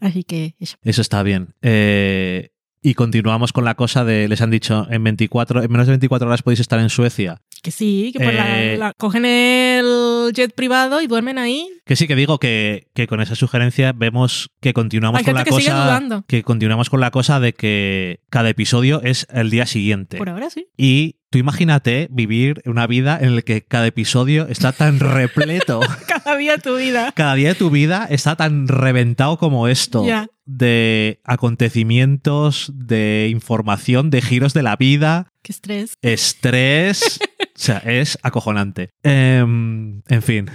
[0.00, 0.76] Así que eso.
[0.82, 1.48] Eso está bien.
[1.62, 2.50] Eh,
[2.86, 6.28] Y continuamos con la cosa de, les han dicho, en 24, en menos de 24
[6.28, 7.40] horas podéis estar en Suecia.
[7.62, 11.66] Que sí, que pues la- Eh, la- cogen el jet privado y duermen ahí.
[11.86, 15.44] Que sí, que digo que, que con esa sugerencia vemos que continuamos Hay con la
[15.44, 16.22] que cosa.
[16.26, 20.18] Que continuamos con la cosa de que cada episodio es el día siguiente.
[20.18, 20.66] Por ahora sí.
[20.76, 25.80] Y tú imagínate vivir una vida en la que cada episodio está tan repleto.
[26.06, 27.12] Cada día de tu vida.
[27.14, 30.06] cada día de tu vida está tan reventado como esto.
[30.06, 30.26] Ya.
[30.46, 35.94] De acontecimientos, de información, de giros de la vida, Qué estrés.
[36.02, 37.18] estrés.
[37.40, 38.90] o sea, es acojonante.
[39.02, 40.50] Em, en fin.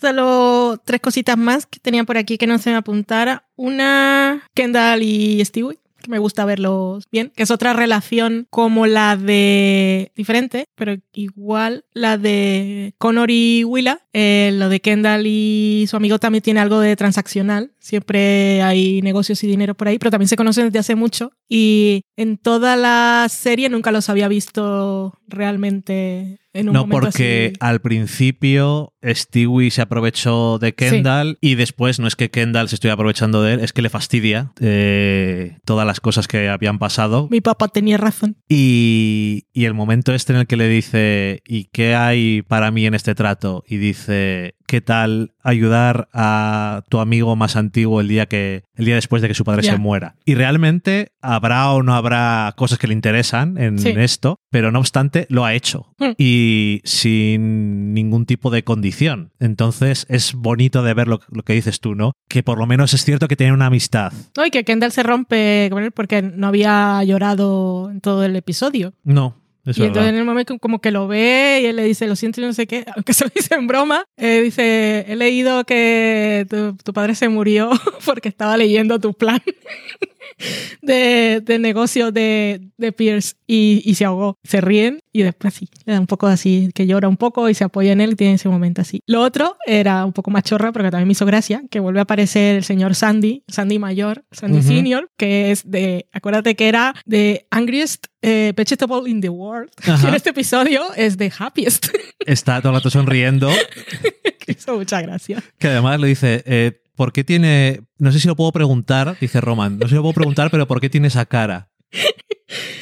[0.00, 3.44] Solo tres cositas más que tenía por aquí que no se me apuntara.
[3.56, 9.16] Una, Kendall y Stewie, que me gusta verlos bien, que es otra relación como la
[9.16, 14.00] de diferente, pero igual la de Connor y Willa.
[14.12, 17.72] Eh, lo de Kendall y su amigo también tiene algo de transaccional.
[17.78, 21.32] Siempre hay negocios y dinero por ahí, pero también se conocen desde hace mucho.
[21.48, 27.56] Y en toda la serie nunca los había visto realmente en un No, porque así.
[27.60, 32.94] al principio Stewie se aprovechó de Kendall y después no es que Kendall se estuviera
[32.94, 37.28] aprovechando de él, es que le fastidia eh, todas las cosas que habían pasado.
[37.30, 38.36] Mi papá tenía razón.
[38.48, 42.86] Y, y el momento este en el que le dice, ¿y qué hay para mí
[42.86, 43.64] en este trato?
[43.66, 48.94] Y dice, ¿qué tal ayudar a tu amigo más antiguo el día, que, el día
[48.94, 50.14] después de que su padre se muera?
[50.24, 53.92] Y realmente habrá o no habrá cosas que le interesan en Sí.
[53.96, 55.92] esto, pero no obstante lo ha hecho.
[55.98, 56.10] Mm.
[56.18, 59.32] Y sin ningún tipo de condición.
[59.40, 62.12] Entonces es bonito de ver lo, lo que dices tú, ¿no?
[62.28, 64.12] Que por lo menos es cierto que tienen una amistad.
[64.36, 68.36] No, y que Kendall se rompe con él porque no había llorado en todo el
[68.36, 68.94] episodio.
[69.02, 69.39] No.
[69.66, 69.86] Es y verdad.
[69.88, 72.44] entonces en el momento como que lo ve y él le dice, lo siento y
[72.44, 76.76] no sé qué, aunque se lo dice en broma, eh, dice, he leído que tu,
[76.76, 77.70] tu padre se murió
[78.04, 79.40] porque estaba leyendo tu plan
[80.82, 84.38] de, de negocio de, de Pierce y, y se ahogó.
[84.44, 87.54] Se ríen y después sí, le da un poco así, que llora un poco y
[87.54, 89.00] se apoya en él y tiene ese momento así.
[89.06, 91.98] Lo otro era un poco más chorra, pero que también me hizo gracia, que vuelve
[92.00, 94.68] a aparecer el señor Sandy, Sandy mayor, Sandy Ujú.
[94.68, 99.70] senior, que es de, acuérdate que era de Angriest eh, Vegetable in the World.
[99.82, 100.04] Ajá.
[100.04, 101.88] Y en este episodio es de Happiest.
[102.20, 103.50] Está todo el rato sonriendo.
[104.38, 105.42] que hizo mucha gracia.
[105.58, 107.80] Que además le dice, eh, ¿por qué tiene...
[107.96, 110.66] No sé si lo puedo preguntar, dice Roman, no sé si lo puedo preguntar, pero
[110.66, 111.70] ¿por qué tiene esa cara?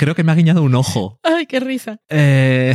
[0.01, 1.21] Creo que me ha guiñado un ojo.
[1.23, 2.01] Ay, qué risa.
[2.09, 2.75] Eh,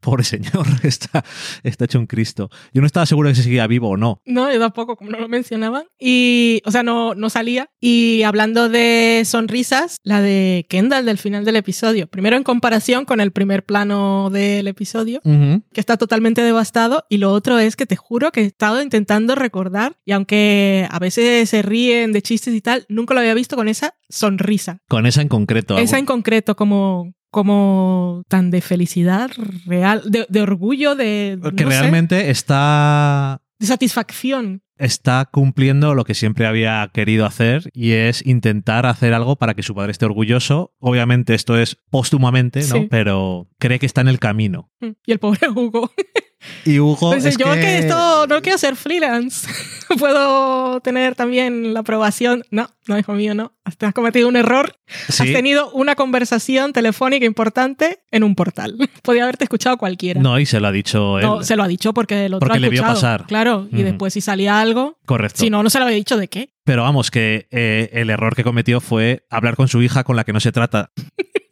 [0.00, 1.24] pobre señor, está,
[1.62, 2.50] está hecho un Cristo.
[2.72, 4.20] Yo no estaba seguro de si seguía vivo o no.
[4.24, 5.84] No, yo tampoco, como no lo mencionaban.
[5.98, 7.68] Y, o sea, no, no salía.
[7.80, 12.06] Y hablando de sonrisas, la de Kendall del final del episodio.
[12.06, 15.62] Primero en comparación con el primer plano del episodio, Ujú.
[15.72, 17.04] que está totalmente devastado.
[17.08, 20.98] Y lo otro es que te juro que he estado intentando recordar, y aunque a
[20.98, 24.78] veces se ríen de chistes y tal, nunca lo había visto con esa sonrisa.
[24.88, 25.78] Con esa en concreto.
[25.78, 29.30] Esa en concreto, como, como tan de felicidad
[29.66, 34.62] real, de, de orgullo, de, que no sé, realmente está, de satisfacción.
[34.78, 39.62] está cumpliendo lo que siempre había querido hacer y es intentar hacer algo para que
[39.62, 40.74] su padre esté orgulloso.
[40.78, 42.76] Obviamente esto es póstumamente, ¿no?
[42.76, 42.88] Sí.
[42.90, 44.70] Pero cree que está en el camino.
[44.80, 44.90] Mm.
[45.06, 45.90] Y el pobre Hugo.
[46.64, 47.60] Y Hugo Dice, es yo que...
[47.60, 49.48] que esto no quiero ser freelance.
[49.98, 52.44] Puedo tener también la aprobación.
[52.50, 53.52] No, no, hijo mío, no.
[53.64, 54.76] Has cometido un error.
[55.08, 55.22] Sí.
[55.22, 58.76] Has tenido una conversación telefónica importante en un portal.
[59.02, 60.20] Podía haberte escuchado cualquiera.
[60.20, 61.26] No, y se lo ha dicho él.
[61.26, 63.26] No, se lo ha dicho porque el otro Porque ha le vio pasar.
[63.26, 65.40] Claro, y después si salía algo, Correcto.
[65.40, 66.54] si no, no se lo había dicho de qué.
[66.64, 70.24] Pero vamos, que eh, el error que cometió fue hablar con su hija con la
[70.24, 70.92] que no se trata.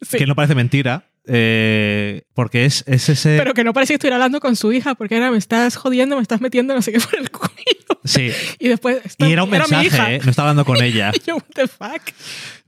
[0.01, 0.17] Sí.
[0.17, 1.08] Que no parece mentira.
[1.27, 3.37] Eh, porque es, es ese.
[3.37, 6.15] Pero que no parecía que estuviera hablando con su hija, porque era, me estás jodiendo,
[6.15, 7.53] me estás metiendo no sé qué por el cuello.
[8.03, 8.31] Sí.
[8.59, 10.15] Y después, Y era un mensaje.
[10.15, 10.21] ¿eh?
[10.23, 11.11] no estaba hablando con ella.
[11.25, 12.01] Yo, what the fuck.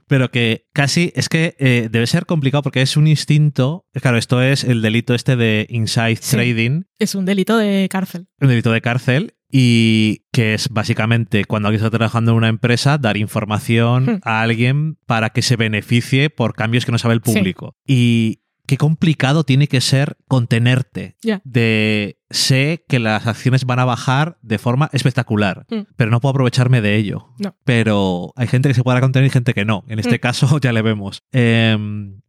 [0.08, 3.86] Pero que casi es que eh, debe ser complicado porque es un instinto.
[3.94, 6.36] Claro, esto es el delito este de inside Sí.
[6.36, 8.28] trading, Es un delito de cárcel.
[8.42, 9.36] un delito de cárcel.
[9.54, 14.20] Y que es básicamente cuando alguien está trabajando en una empresa, dar información Hmm.
[14.24, 17.34] a alguien para que se beneficie por cambios que no sabe el Sí.
[17.34, 17.76] público.
[17.86, 18.41] Y
[18.72, 21.18] qué complicado tiene que ser contenerte.
[21.22, 21.42] Ya.
[21.44, 25.82] De sé que las acciones van a bajar de forma espectacular, Hmm.
[25.98, 27.28] pero no puedo aprovecharme de ello.
[27.38, 27.58] No.
[27.66, 29.84] Pero hay gente que se podrá contener y gente que no.
[29.90, 30.20] En este Hmm.
[30.22, 31.24] caso ya le vemos.
[31.34, 31.78] Eh,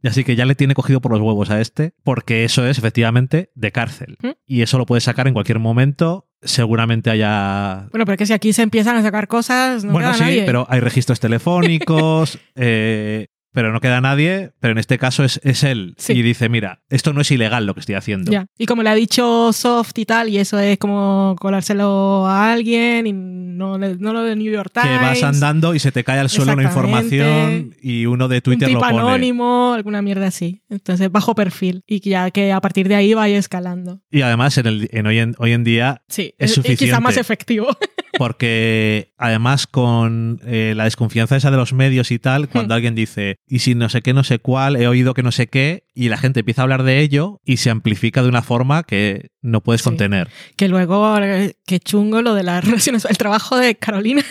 [0.02, 3.52] así que ya le tiene cogido por los huevos a este, porque eso es efectivamente
[3.54, 4.16] de cárcel.
[4.20, 4.30] Hmm.
[4.44, 6.26] Y eso lo puedes sacar en cualquier momento.
[6.44, 10.12] Seguramente haya Bueno, pero es que si aquí se empiezan a sacar cosas, no bueno,
[10.14, 10.42] sí, nadie.
[10.44, 15.62] pero hay registros telefónicos, eh, pero no queda nadie, pero en este caso es, es
[15.62, 15.94] él.
[15.98, 16.14] Sí.
[16.14, 18.32] Y dice, mira, esto no es ilegal lo que estoy haciendo.
[18.32, 18.46] Ya.
[18.58, 23.06] Y como le ha dicho Soft y tal, y eso es como colárselo a alguien
[23.06, 24.98] y no, no lo de New York Times.
[24.98, 28.68] Que vas andando y se te cae al suelo una información y uno de Twitter
[28.68, 28.98] un lo pone.
[28.98, 30.62] anónimo, alguna mierda así.
[30.70, 31.82] Entonces, bajo perfil.
[31.86, 34.00] Y ya que a partir de ahí vaya escalando.
[34.10, 36.84] Y además, en, el, en hoy, en, hoy en día, Sí, Es suficiente.
[36.86, 37.68] quizá más efectivo.
[38.18, 43.36] porque además con eh, la desconfianza esa de los medios y tal, cuando alguien dice,
[43.46, 46.08] y si no sé qué, no sé cuál, he oído que no sé qué, y
[46.08, 49.62] la gente empieza a hablar de ello y se amplifica de una forma que no
[49.62, 49.84] puedes Sí.
[49.90, 50.28] contener.
[50.56, 51.16] que luego,
[51.66, 53.04] qué chungo lo de las relaciones.
[53.04, 54.22] El trabajo de Carolina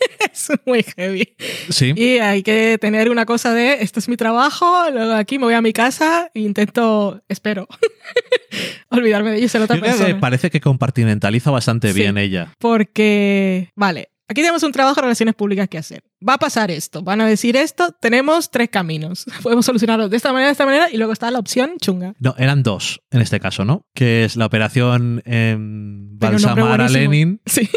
[0.32, 1.34] es muy heavy.
[1.70, 1.92] Sí.
[1.96, 5.54] Y hay que tener una cosa de, esto es mi trabajo, luego aquí me voy
[5.54, 7.66] a mi casa e intento, espero,
[8.90, 10.20] olvidarme de ello y ser otra Yo creo que persona.
[10.20, 12.00] parece que compartimentaliza bastante Sí.
[12.00, 12.52] bien ella.
[12.58, 16.02] Porque, vale, aquí tenemos un trabajo de relaciones públicas que hacer.
[16.26, 19.24] Va a pasar esto, van a decir esto, tenemos tres caminos.
[19.42, 22.14] Podemos solucionarlo de esta manera, de esta manera, y luego está la opción chunga.
[22.18, 23.82] No, eran dos en este caso, ¿no?
[23.94, 25.56] Que es la operación nombre
[26.18, 26.88] balsamar a.
[26.88, 27.68] Lenin Sí,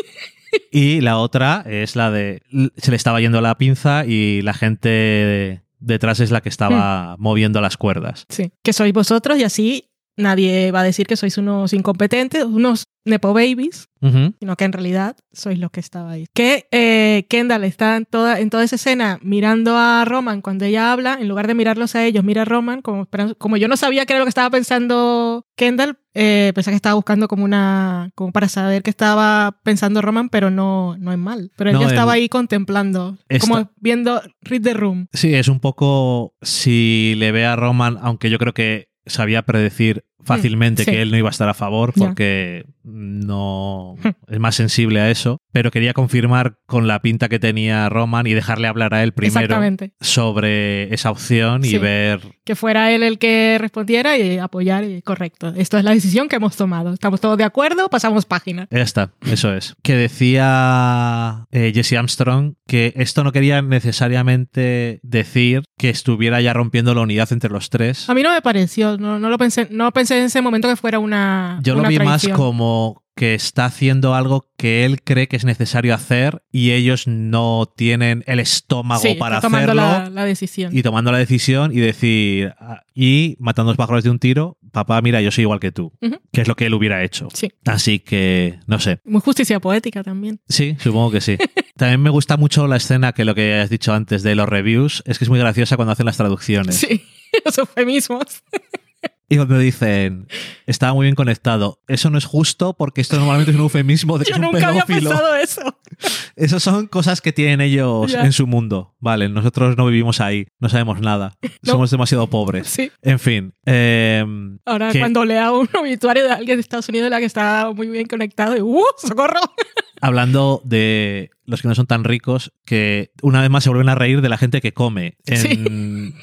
[0.71, 2.41] y la otra es la de
[2.77, 6.51] se le estaba yendo la pinza y la gente detrás es la que Hmm.
[6.51, 8.25] estaba moviendo las cuerdas.
[8.29, 8.51] sí.
[8.63, 9.87] Que sois vosotros y así
[10.17, 14.35] nadie va a decir que sois unos incompetentes, unos nepo babies, Ujú.
[14.39, 16.27] sino que en realidad sois los que estabais.
[16.35, 20.91] Que eh, Kendall está en toda, en toda esa escena mirando a Roman cuando ella
[20.91, 23.07] habla, en lugar de mirarlos a ellos, mira a Roman, como,
[23.39, 26.95] como yo no sabía qué era lo que estaba pensando Kendall, eh, pensé que estaba
[26.95, 31.52] buscando como una, como para saber qué estaba pensando Roman, pero no, no es mal.
[31.56, 35.08] Pero No, ella estaba el- ahí contemplando, Esta- como viendo Read the Room.
[35.13, 40.04] Sí, es un poco si le ve a Roman, aunque yo creo que sabía predecir
[40.23, 40.91] fácilmente sí.
[40.91, 42.05] que él no iba a estar a favor Ya.
[42.07, 43.95] porque no
[44.27, 48.34] es más sensible a eso, pero quería confirmar con la pinta que tenía Roman y
[48.34, 49.57] dejarle hablar a él primero
[49.99, 55.53] sobre esa opción y ver Que fuera él el que respondiera y apoyar, y correcto.
[55.55, 56.93] Esto es la decisión que hemos tomado.
[56.93, 58.67] Estamos todos de acuerdo, pasamos página.
[58.71, 59.75] Ya está, eso es.
[59.84, 66.93] Que decía eh, Jesse Armstrong que esto no quería necesariamente decir que estuviera ya rompiendo
[66.95, 68.10] la unidad entre los tres.
[68.10, 70.76] A mí no me pareció, no, no lo pensé, no pensé en ese momento que
[70.76, 71.60] fuera una.
[71.63, 72.32] Yo lo una vi traición.
[72.34, 77.08] más como que está haciendo algo que él cree que es necesario hacer y ellos
[77.08, 80.76] no tienen el estómago Sí, para tomando hacerlo la, la decisión.
[80.76, 84.58] y tomando la decisión y decir ah, y matando a los pájaros de un tiro,
[84.71, 86.19] papá, mira, yo soy igual que tú, Ujú.
[86.32, 87.28] que es lo que él hubiera hecho.
[87.34, 89.02] Sí, Así que, no sé.
[89.04, 90.39] muy justicia poética también.
[90.47, 91.38] Sí, supongo que sí.
[91.76, 95.04] También me gusta mucho la escena que lo que has dicho antes de los reviews,
[95.06, 96.76] es que es muy graciosa cuando hacen las traducciones.
[96.76, 97.02] Sí,
[97.45, 98.43] los eufemismos.
[99.32, 100.28] Y cuando dicen,
[100.67, 104.26] estaba muy bien conectado, eso no es justo porque esto normalmente es un eufemismo de
[104.26, 105.10] que Yo es un nunca había pedófilo.
[105.12, 105.78] pensado eso.
[106.36, 108.96] Esas son cosas que tienen ellos en su mundo.
[109.00, 111.38] Vale, nosotros no vivimos ahí, no sabemos nada.
[111.63, 111.74] No.
[111.74, 112.67] Somos demasiado pobres.
[112.67, 112.91] Sí.
[113.04, 113.54] En fin.
[113.65, 114.26] eh,
[114.65, 115.00] Ahora, ¿Qué?
[115.00, 118.58] cuando lea un obituario de alguien de Estados Unidos la que está muy bien conectado,
[118.58, 118.84] y ¡uh!
[118.98, 119.39] ¡Socorro!
[120.01, 123.95] hablando de los que no son tan ricos, que una vez más se vuelven a
[123.95, 125.17] reír de la gente que come.
[125.25, 125.49] En, Sí.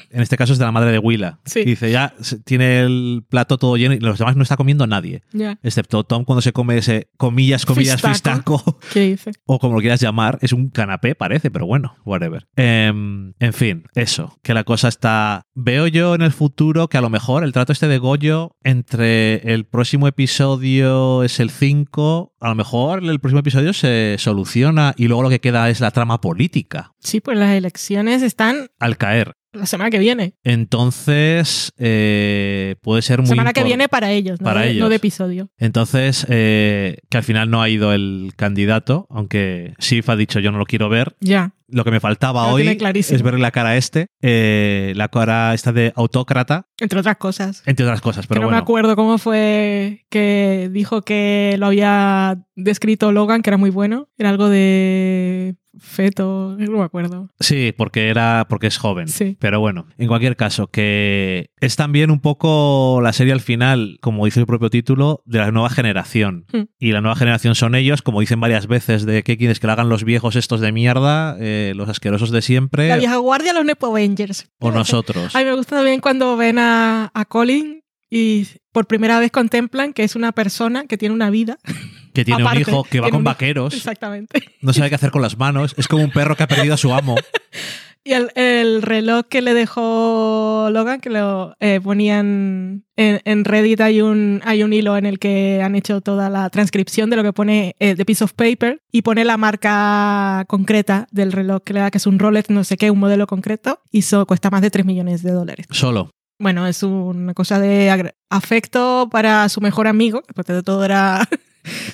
[0.09, 1.39] en este caso es de la madre de Willa.
[1.45, 1.63] Sí.
[1.63, 2.15] Dice, ya
[2.45, 5.21] tiene el plato todo lleno y los demás no está comiendo nadie.
[5.61, 8.57] Excepto Tom cuando se come ese comillas, comillas, Fistaco.
[8.57, 9.31] fistaco, ¿qué dice?
[9.45, 12.47] o como lo quieras llamar, es un canapé, parece, pero bueno, whatever.
[12.55, 15.43] Em, en fin, eso, que la cosa está...
[15.53, 19.53] Veo yo en el futuro que a lo mejor el trato este de Goyo entre
[19.53, 25.07] el próximo episodio es el 5, a lo mejor el próximo episodio se soluciona y
[25.07, 29.33] luego lo que queda es la trama política Sí, pues las elecciones están al caer.
[29.53, 30.35] la semana que viene.
[30.43, 33.27] Entonces, eh, puede ser muy...
[33.27, 34.81] semana que viene para ellos, no, Para de, ellos.
[34.81, 35.49] no de episodio.
[35.57, 40.51] Entonces, eh, que al final no ha ido el candidato, aunque Sif ha dicho yo
[40.51, 41.15] no lo quiero ver.
[41.19, 41.53] Ya.
[41.71, 45.53] Lo que me faltaba Lo hoy es ver la cara a este, eh, la cara
[45.53, 47.63] esta de autócrata, Entre otras cosas.
[47.65, 52.39] entre otras cosas, pero que no me acuerdo cómo fue que dijo que lo había
[52.55, 54.09] descrito Logan, que era muy bueno.
[54.17, 57.29] Era algo de feto, no me acuerdo.
[57.39, 59.07] Sí, porque era porque es joven.
[59.07, 59.37] Sí.
[59.39, 64.25] Pero bueno, en cualquier caso, que es también un poco la serie al final, como
[64.25, 66.45] dice el propio título, de la nueva generación.
[66.51, 66.63] Hmm.
[66.79, 69.73] Y la nueva generación son ellos, como dicen varias veces, de que quieres que lo
[69.73, 73.65] hagan los viejos estos de mierda, eh, los asquerosos de siempre, La vieja guardia, los
[73.65, 74.47] Nepo Avengers.
[74.59, 75.31] o nosotros.
[75.35, 80.03] Ay, me gusta también cuando ven a, a Colin y por primera vez contemplan que
[80.03, 81.57] es una persona que tiene una vida.
[82.13, 84.43] que tiene aparte, un hijo que va con vaqueros, Exactamente.
[84.61, 86.77] no sabe qué hacer con las manos, es como un perro que ha perdido a
[86.77, 87.15] su amo.
[88.09, 94.41] Y el, reloj que le dejó Logan, que lo eh, ponían en, Reddit, hay un,
[94.45, 97.75] hay un hilo en el que han hecho toda la transcripción de lo que pone
[97.77, 101.91] eh, The Piece of Paper y pone la marca concreta del reloj que le da,
[101.91, 104.71] que es un Rolex, no sé qué, un modelo concreto, y eso cuesta más de
[104.71, 105.67] 3 millones de dólares.
[105.69, 106.09] Solo.
[106.39, 111.29] Bueno, es una cosa de afecto para su mejor amigo, que de todo era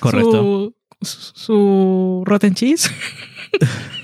[0.00, 0.72] Correcto.
[1.02, 2.88] Su, su Rotten Cheese.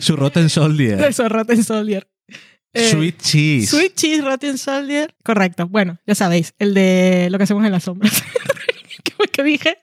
[0.00, 1.00] Su Rotten Soldier.
[1.02, 2.06] Eso, Rotten Soldier.
[2.74, 3.66] Eh, sweet Cheese.
[3.66, 5.14] Sweet Cheese, Rotten Soldier.
[5.24, 5.66] Correcto.
[5.66, 8.22] Bueno, ya sabéis, el de lo que hacemos en las sombras.
[9.32, 9.78] ¿Qué, dije?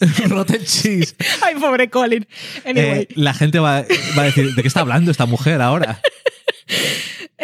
[0.28, 1.14] Rotten Cheese.
[1.42, 2.26] Ay, pobre Colin.
[2.64, 3.00] Anyway.
[3.02, 3.84] Eh, la gente va,
[4.16, 6.00] va, a decir, ¿de qué está hablando esta mujer ahora?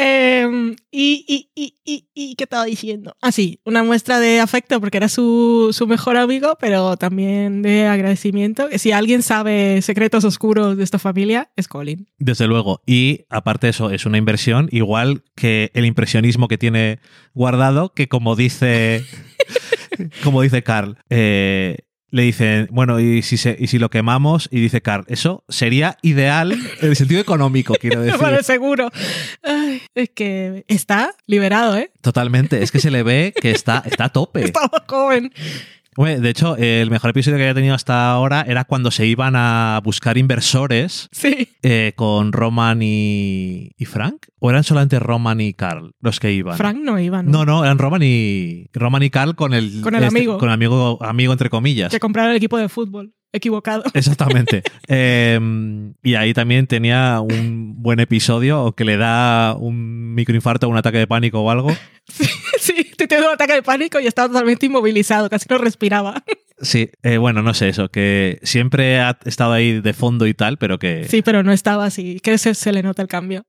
[0.03, 3.15] Em, y, y, y, y, ¿qué estaba diciendo?
[3.21, 7.87] Ah, sí, una muestra de afecto porque era su, su, mejor amigo, pero también de
[7.87, 8.71] agradecimiento.
[8.71, 12.09] Que si alguien sabe secretos oscuros de esta familia, es Colin.
[12.19, 12.81] Desde luego.
[12.87, 16.99] Y aparte de eso, es una inversión igual que el impresionismo que tiene
[17.35, 19.05] guardado, que como dice...
[20.25, 21.77] como dice Carl, eh,
[22.11, 24.49] le dicen, bueno, ¿y si, y si lo quemamos?
[24.51, 28.21] Y dice Carl, eso sería ideal en el sentido económico, quiero decir.
[28.21, 28.91] Bueno, seguro.
[29.95, 31.91] es que está liberado, ¿eh?
[32.01, 32.63] Totalmente.
[32.63, 34.45] Es que se le ve que está, está a tope.
[34.51, 35.33] Está joven
[36.07, 39.81] de hecho, el mejor episodio que había tenido hasta ahora era cuando se iban a
[39.85, 41.49] buscar inversores sí.
[41.63, 44.27] Eh, con Roman y, Frank.
[44.39, 46.57] ¿O eran solamente Roman y Carl los que iban?
[46.57, 47.45] Frank no iba, ¿no?
[47.45, 50.39] No, eran Roman y, Roman y Carl con el, con el este, amigo.
[50.39, 51.91] Con el amigo, amigo entre comillas.
[51.91, 53.85] Que compraron el equipo de fútbol equivocado.
[53.95, 54.63] Exactamente.
[54.87, 60.99] Em, y ahí también tenía un buen episodio que le da un microinfarto, un ataque
[60.99, 61.71] de pánico o algo.
[62.11, 62.25] Sí,
[62.61, 66.23] sí, te un ataque de pánico y estaba totalmente inmovilizado, casi no respiraba.
[66.63, 70.59] Sí, eh, bueno, no sé eso, que siempre ha estado ahí de fondo y tal,
[70.59, 71.07] pero que...
[71.09, 73.47] Sí, pero no estaba así, que se, se le nota el cambio.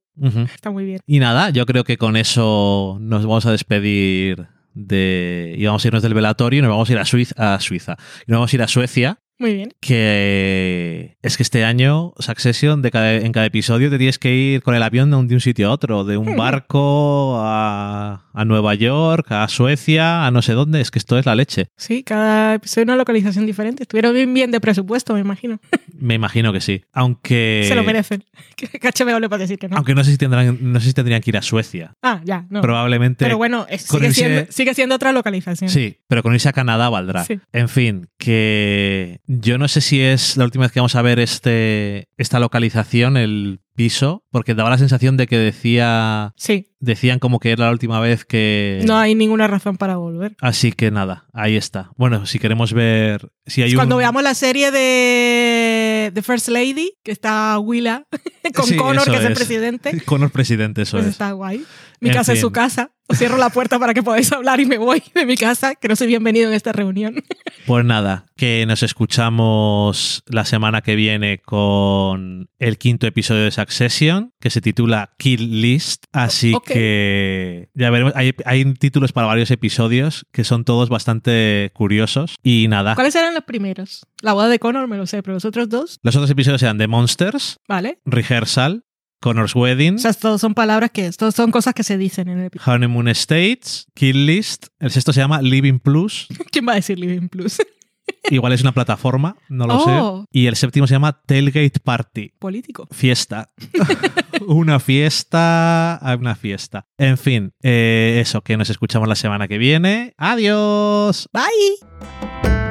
[0.55, 1.01] Está muy bien.
[1.05, 5.55] Y nada, yo creo que con eso nos vamos a despedir de...
[5.57, 7.97] Y vamos a irnos del velatorio y nos vamos a ir a, Suiza, a Suiza.
[8.26, 9.73] Y nos vamos a ir a Suecia muy bien.
[9.81, 14.75] Que es que este año, Succession, de en cada episodio te tienes que ir con
[14.75, 20.25] el avión de un, sitio a otro, de un barco a, Nueva York, a Suecia,
[20.25, 20.79] a no sé dónde.
[20.79, 21.69] Es que esto es la leche.
[21.75, 23.83] Sí, cada episodio una localización diferente.
[23.83, 25.59] Estuvieron bien, bien de presupuesto, me imagino.
[26.01, 26.83] Me imagino que sí.
[26.93, 27.63] Aunque.
[27.67, 28.23] Se lo merecen.
[28.55, 29.77] Que me para decir que no.
[29.77, 31.95] Aunque no sé, si tendrán, no sé si tendrían que ir a Suecia.
[32.01, 32.61] Ah, ya, no.
[32.61, 33.25] Probablemente.
[33.25, 35.69] Pero bueno, sigue, siendo, sigue, siendo, otra localización.
[35.69, 37.25] Sí, pero con irse a Canadá valdrá.
[37.53, 41.19] En fin, que yo no sé si es la última vez que vamos a ver
[41.19, 46.34] este, esta localización, el piso, porque daba la sensación de que decía.
[46.38, 46.67] Sí.
[46.80, 48.82] Decían como que era la última vez que.
[48.86, 50.36] No hay ninguna razón para volver.
[50.41, 51.91] Así que nada, ahí está.
[51.95, 53.32] Bueno, si queremos ver.
[53.45, 58.05] Si hay Cuando veamos la serie de The First Lady, que está Willa
[58.55, 60.01] con Connor, que es, el presidente.
[60.05, 61.11] Connor presidente, eso pues es.
[61.11, 61.65] Está guay.
[62.01, 62.91] Mi casa es su casa.
[63.07, 65.88] Os cierro la puerta para que podáis hablar y me voy de mi casa, que
[65.88, 67.24] no soy bienvenido en esta reunión.
[67.67, 74.34] Pues nada, que nos escuchamos la semana que viene con el quinto episodio de Succession,
[74.39, 76.05] que se titula Kill List.
[76.12, 78.14] Así que ya veremos.
[78.16, 82.36] Hay, hay, títulos para varios episodios que son todos bastante curiosos.
[82.43, 82.95] Y nada.
[82.95, 84.05] ¿Cuáles eran los primeros?
[84.22, 85.99] La boda de Connor me lo sé, pero los otros dos.
[86.03, 87.99] Los otros episodios eran The Monsters, vale.
[88.05, 88.86] Rehearsal,
[89.22, 89.95] Connor's Wedding.
[89.95, 92.74] O sea, todos son palabras que, todos son cosas que se dicen en el episodio.
[92.74, 94.68] Honeymoon States, Kill List.
[94.80, 96.28] El sexto se llama Living Plus.
[96.51, 97.57] ¿Quién va a decir Living Plus?
[98.30, 100.22] Igual es una plataforma, no lo oh.
[100.22, 100.28] sé.
[100.32, 102.34] Y el séptimo se llama Tailgate Party.
[102.39, 102.88] Político.
[102.91, 103.51] Fiesta.
[104.47, 106.86] una fiesta, una fiesta.
[106.97, 110.13] En fin, eh, eso, que nos escuchamos la semana que viene.
[110.17, 111.30] Adiós.
[111.34, 112.70] Bye.